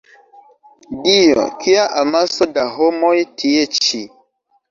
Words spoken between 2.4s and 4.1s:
da homoj tie ĉi!